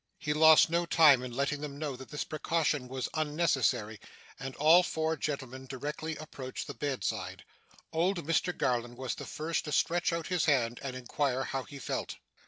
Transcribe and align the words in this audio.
He 0.17 0.33
lost 0.33 0.71
no 0.71 0.87
time 0.87 1.21
in 1.21 1.31
letting 1.31 1.61
them 1.61 1.77
know 1.77 1.95
that 1.95 2.09
this 2.09 2.23
precaution 2.23 2.87
was 2.87 3.07
unnecessary, 3.13 3.99
and 4.39 4.55
all 4.55 4.81
four 4.81 5.15
gentlemen 5.15 5.67
directly 5.67 6.15
approached 6.15 6.65
his 6.65 6.75
bedside. 6.77 7.43
Old 7.93 8.25
Mr 8.25 8.57
Garland 8.57 8.97
was 8.97 9.13
the 9.13 9.27
first 9.27 9.65
to 9.65 9.71
stretch 9.71 10.11
out 10.11 10.25
his 10.25 10.45
hand, 10.45 10.79
and 10.81 10.95
inquire 10.95 11.43
how 11.43 11.61
he 11.65 11.77
felt. 11.77 12.15